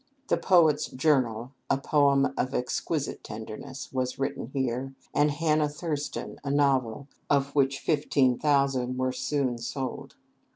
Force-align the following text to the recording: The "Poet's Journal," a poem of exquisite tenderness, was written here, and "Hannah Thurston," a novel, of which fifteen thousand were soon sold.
The 0.29 0.37
"Poet's 0.37 0.87
Journal," 0.87 1.51
a 1.69 1.77
poem 1.77 2.33
of 2.35 2.55
exquisite 2.55 3.23
tenderness, 3.23 3.93
was 3.93 4.17
written 4.17 4.47
here, 4.47 4.95
and 5.13 5.29
"Hannah 5.29 5.69
Thurston," 5.69 6.39
a 6.43 6.49
novel, 6.49 7.07
of 7.29 7.53
which 7.53 7.77
fifteen 7.79 8.39
thousand 8.39 8.97
were 8.97 9.11
soon 9.11 9.59
sold. 9.59 10.15